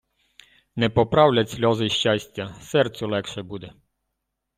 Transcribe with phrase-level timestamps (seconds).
[0.75, 3.73] Не поправлять сльози щастя, серцю легше буде